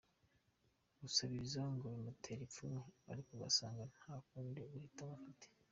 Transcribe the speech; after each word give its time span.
Gusabiriza 1.01 1.61
ngo 1.73 1.85
bimutera 1.93 2.41
ipfunwe, 2.47 2.81
ariko 3.11 3.29
agasanga 3.33 3.81
nta 3.99 4.15
kundi 4.27 4.59
guhitamo 4.71 5.13
afite. 5.17 5.45